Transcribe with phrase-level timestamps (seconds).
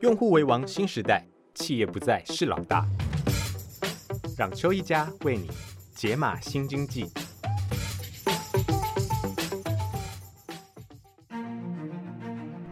[0.00, 2.86] 用户为王新时代，企业不再是老大。
[4.36, 5.50] 让邱一家为你
[5.92, 7.10] 解码新经济。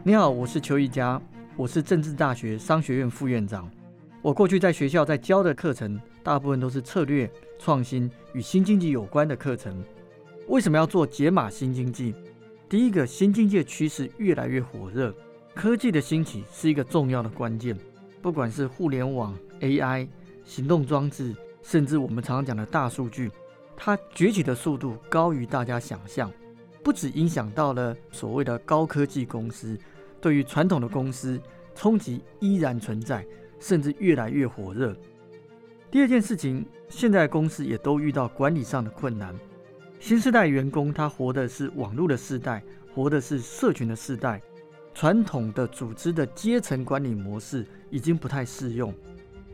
[0.05, 1.21] 你好，我是邱一家，
[1.57, 3.69] 我是政治大学商学院副院长。
[4.23, 9.85] 我过去在学校在教的课程，大部分都是策略、创新与新经济有关的课程。
[10.47, 12.15] 为什么要做解码新经济？
[12.69, 15.13] 第一个，新经济的趋势越来越火热，
[15.57, 17.75] 科技的兴起是一个重要的关键。
[18.21, 20.07] 不管是互联网、AI、
[20.45, 23.31] 行动装置，甚至我们常常讲的大数据，
[23.75, 26.31] 它崛起的速度高于大家想象，
[26.83, 29.79] 不止影响到了所谓的高科技公司，
[30.21, 31.41] 对于传统的公司
[31.75, 33.25] 冲击依然存在，
[33.59, 34.95] 甚至越来越火热。
[35.91, 39.35] 第二件事情，现在公司也都遇到管理上的困难。
[40.01, 42.63] 新时代员工，他活的是网络的时代，
[42.95, 44.43] 活的是社群的时代。
[44.97, 48.95] 传统的组织的阶层管理模式已经不太适用，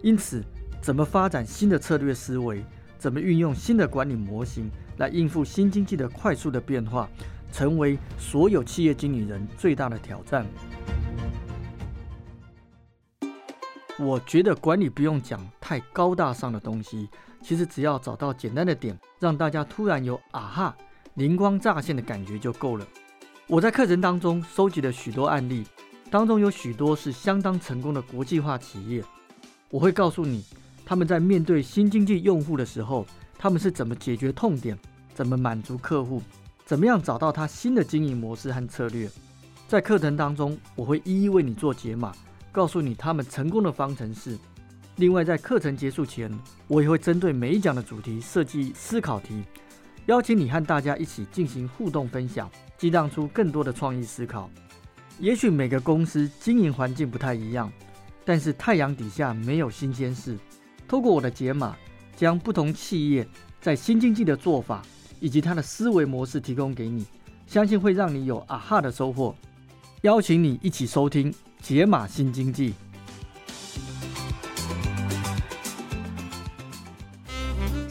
[0.00, 0.40] 因此，
[0.80, 2.64] 怎么发展新的策略思维，
[2.96, 7.10] 怎么运用新的管理模型来应付新经济的快速的变化，
[7.50, 10.46] 成为所有企业经理人最大的挑战。
[13.98, 17.08] 我觉得管理不用讲太高大上的东西。
[17.42, 20.76] 其实只要找到简单的点，让大家突然有啊哈、
[21.14, 22.86] 灵光乍现的感觉就够了。
[23.48, 25.64] 我在课程当中收集了许多案例，
[26.10, 29.02] 当中有许多是相当成功的国际化企业。
[29.68, 30.44] 我会告诉你，
[30.86, 33.04] 他们在面对新经济用户的时候，
[33.36, 34.78] 他们是怎么解决痛点，
[35.12, 36.22] 怎么满足客户，
[36.64, 39.10] 怎么样找到他新的经营模式和策略。
[39.66, 42.12] 在课程当中，我会一一为你做解码，
[42.52, 44.38] 告诉你他们成功的方程式。
[44.96, 46.30] 另外，在课程结束前，
[46.68, 49.42] 我也会针对每一讲的主题设计思考题，
[50.06, 54.50] 邀请你和大家一起进行互动分享，激荡出更多的创意思考。
[55.18, 57.72] 也许每个公司经营环境不太一样，
[58.24, 60.36] 但是太阳底下没有新鲜事。
[60.88, 61.76] 透过我的解码，
[62.16, 63.26] 将不同企业
[63.60, 64.82] 在新经济的做法
[65.20, 67.06] 以及它的思维模式提供给你，
[67.46, 69.34] 相信会让你有啊哈的收获。
[70.00, 72.74] 邀请你一起收听解码新经济。